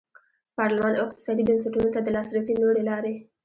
[0.57, 3.15] پارلمان او اقتصادي بنسټونو ته د لاسرسي نورې لارې.